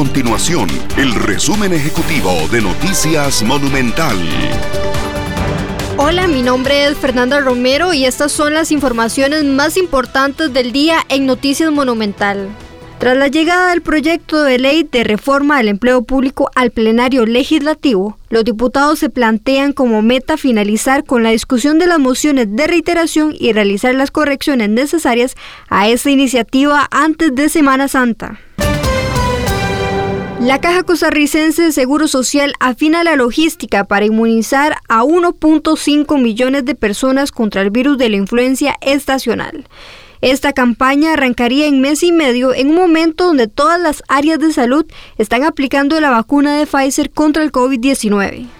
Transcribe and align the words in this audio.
continuación 0.00 0.66
el 0.96 1.14
resumen 1.14 1.74
ejecutivo 1.74 2.30
de 2.50 2.62
Noticias 2.62 3.42
Monumental. 3.42 4.16
Hola, 5.98 6.26
mi 6.26 6.40
nombre 6.40 6.86
es 6.86 6.96
Fernanda 6.96 7.38
Romero 7.40 7.92
y 7.92 8.06
estas 8.06 8.32
son 8.32 8.54
las 8.54 8.72
informaciones 8.72 9.44
más 9.44 9.76
importantes 9.76 10.54
del 10.54 10.72
día 10.72 11.04
en 11.10 11.26
Noticias 11.26 11.70
Monumental. 11.70 12.48
Tras 12.98 13.14
la 13.14 13.28
llegada 13.28 13.68
del 13.68 13.82
proyecto 13.82 14.42
de 14.42 14.58
ley 14.58 14.88
de 14.90 15.04
reforma 15.04 15.58
del 15.58 15.68
empleo 15.68 16.02
público 16.02 16.50
al 16.54 16.70
plenario 16.70 17.26
legislativo, 17.26 18.16
los 18.30 18.46
diputados 18.46 19.00
se 19.00 19.10
plantean 19.10 19.74
como 19.74 20.00
meta 20.00 20.38
finalizar 20.38 21.04
con 21.04 21.22
la 21.22 21.30
discusión 21.30 21.78
de 21.78 21.86
las 21.86 21.98
mociones 21.98 22.46
de 22.48 22.66
reiteración 22.66 23.34
y 23.38 23.52
realizar 23.52 23.94
las 23.94 24.10
correcciones 24.10 24.70
necesarias 24.70 25.34
a 25.68 25.88
esta 25.88 26.10
iniciativa 26.10 26.88
antes 26.90 27.34
de 27.34 27.50
Semana 27.50 27.86
Santa. 27.86 28.40
La 30.40 30.58
Caja 30.58 30.84
Costarricense 30.84 31.64
de 31.64 31.70
Seguro 31.70 32.08
Social 32.08 32.54
afina 32.60 33.04
la 33.04 33.14
logística 33.14 33.84
para 33.84 34.06
inmunizar 34.06 34.78
a 34.88 35.02
1.5 35.02 36.18
millones 36.18 36.64
de 36.64 36.74
personas 36.74 37.30
contra 37.30 37.60
el 37.60 37.70
virus 37.70 37.98
de 37.98 38.08
la 38.08 38.16
influencia 38.16 38.74
estacional. 38.80 39.68
Esta 40.22 40.54
campaña 40.54 41.12
arrancaría 41.12 41.66
en 41.66 41.82
mes 41.82 42.02
y 42.02 42.10
medio 42.10 42.54
en 42.54 42.68
un 42.68 42.76
momento 42.76 43.26
donde 43.26 43.48
todas 43.48 43.78
las 43.78 44.02
áreas 44.08 44.38
de 44.38 44.50
salud 44.54 44.86
están 45.18 45.44
aplicando 45.44 46.00
la 46.00 46.08
vacuna 46.08 46.56
de 46.56 46.66
Pfizer 46.66 47.10
contra 47.10 47.42
el 47.42 47.52
COVID-19. 47.52 48.59